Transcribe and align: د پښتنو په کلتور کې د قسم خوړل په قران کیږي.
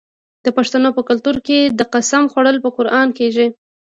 د 0.45 0.47
پښتنو 0.57 0.89
په 0.97 1.01
کلتور 1.09 1.35
کې 1.47 1.59
د 1.79 1.81
قسم 1.93 2.23
خوړل 2.31 2.57
په 2.63 2.69
قران 2.77 3.07
کیږي. 3.17 3.47